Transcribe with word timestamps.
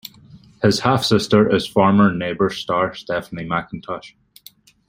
His 0.63 0.79
half-sister 0.79 1.55
is 1.55 1.67
former 1.67 2.11
"Neighbours" 2.11 2.57
star 2.57 2.95
Stephanie 2.95 3.45
McIntosh. 3.47 4.13